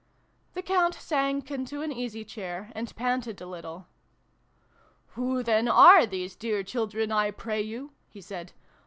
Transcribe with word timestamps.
The 0.55 0.63
Count 0.63 0.95
sank 0.95 1.51
into 1.51 1.83
an 1.83 1.91
easy 1.91 2.25
chair, 2.25 2.71
and 2.73 2.95
panted 2.95 3.39
a 3.39 3.45
little." 3.45 3.85
Who 5.13 5.43
then 5.43 5.67
are 5.67 6.07
these 6.07 6.35
dear 6.35 6.63
children, 6.63 7.11
I 7.11 7.29
pray 7.29 7.61
you?" 7.61 7.91
he 8.09 8.19
said. 8.19 8.51